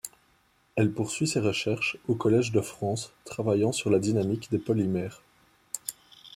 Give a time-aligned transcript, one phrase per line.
[0.75, 5.21] Elle poursuit ses recherches au Collège de France travaillant sur la dynamique des polymères.